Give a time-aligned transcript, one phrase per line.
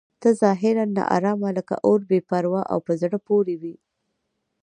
[0.21, 3.75] ته ظاهراً ناارامه لکه اور بې پروا او په زړه پورې وې.